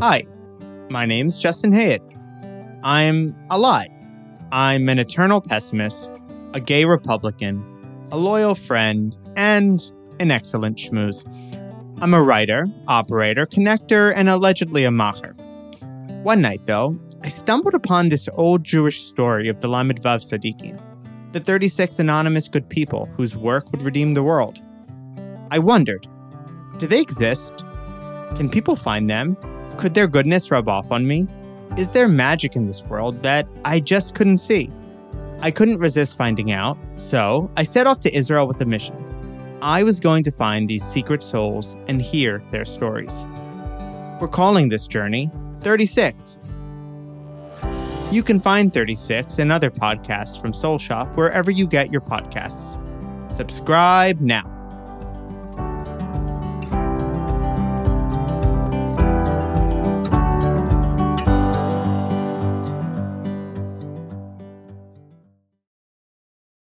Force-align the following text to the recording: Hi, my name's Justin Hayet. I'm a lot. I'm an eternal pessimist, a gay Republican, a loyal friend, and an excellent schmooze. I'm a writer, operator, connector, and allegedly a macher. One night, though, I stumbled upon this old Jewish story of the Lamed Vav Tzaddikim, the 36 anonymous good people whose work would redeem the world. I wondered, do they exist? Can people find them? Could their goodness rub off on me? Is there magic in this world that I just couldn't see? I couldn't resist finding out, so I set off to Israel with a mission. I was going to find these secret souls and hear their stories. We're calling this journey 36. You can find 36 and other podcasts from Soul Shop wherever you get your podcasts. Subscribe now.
Hi, 0.00 0.24
my 0.88 1.04
name's 1.04 1.38
Justin 1.38 1.72
Hayet. 1.72 2.00
I'm 2.82 3.36
a 3.50 3.58
lot. 3.58 3.88
I'm 4.50 4.88
an 4.88 4.98
eternal 4.98 5.42
pessimist, 5.42 6.14
a 6.54 6.60
gay 6.60 6.86
Republican, 6.86 7.62
a 8.10 8.16
loyal 8.16 8.54
friend, 8.54 9.14
and 9.36 9.78
an 10.18 10.30
excellent 10.30 10.78
schmooze. 10.78 11.22
I'm 12.00 12.14
a 12.14 12.22
writer, 12.22 12.66
operator, 12.88 13.44
connector, 13.44 14.10
and 14.16 14.30
allegedly 14.30 14.86
a 14.86 14.88
macher. 14.88 15.34
One 16.22 16.40
night, 16.40 16.64
though, 16.64 16.98
I 17.22 17.28
stumbled 17.28 17.74
upon 17.74 18.08
this 18.08 18.26
old 18.32 18.64
Jewish 18.64 19.02
story 19.02 19.50
of 19.50 19.60
the 19.60 19.68
Lamed 19.68 20.00
Vav 20.00 20.22
Tzaddikim, 20.22 20.80
the 21.32 21.40
36 21.40 21.98
anonymous 21.98 22.48
good 22.48 22.70
people 22.70 23.04
whose 23.18 23.36
work 23.36 23.70
would 23.70 23.82
redeem 23.82 24.14
the 24.14 24.22
world. 24.22 24.62
I 25.50 25.58
wondered, 25.58 26.06
do 26.78 26.86
they 26.86 27.02
exist? 27.02 27.66
Can 28.36 28.48
people 28.48 28.76
find 28.76 29.10
them? 29.10 29.36
Could 29.80 29.94
their 29.94 30.06
goodness 30.06 30.50
rub 30.50 30.68
off 30.68 30.90
on 30.92 31.06
me? 31.06 31.26
Is 31.78 31.88
there 31.88 32.06
magic 32.06 32.54
in 32.54 32.66
this 32.66 32.84
world 32.84 33.22
that 33.22 33.48
I 33.64 33.80
just 33.80 34.14
couldn't 34.14 34.36
see? 34.36 34.68
I 35.40 35.50
couldn't 35.50 35.78
resist 35.78 36.18
finding 36.18 36.52
out, 36.52 36.76
so 36.96 37.50
I 37.56 37.62
set 37.62 37.86
off 37.86 37.98
to 38.00 38.14
Israel 38.14 38.46
with 38.46 38.60
a 38.60 38.66
mission. 38.66 38.94
I 39.62 39.82
was 39.82 39.98
going 39.98 40.22
to 40.24 40.30
find 40.30 40.68
these 40.68 40.84
secret 40.84 41.22
souls 41.22 41.78
and 41.88 42.02
hear 42.02 42.42
their 42.50 42.66
stories. 42.66 43.26
We're 44.20 44.28
calling 44.28 44.68
this 44.68 44.86
journey 44.86 45.30
36. 45.62 46.38
You 48.12 48.22
can 48.22 48.38
find 48.38 48.70
36 48.70 49.38
and 49.38 49.50
other 49.50 49.70
podcasts 49.70 50.38
from 50.38 50.52
Soul 50.52 50.78
Shop 50.78 51.08
wherever 51.16 51.50
you 51.50 51.66
get 51.66 51.90
your 51.90 52.02
podcasts. 52.02 52.76
Subscribe 53.32 54.20
now. 54.20 54.59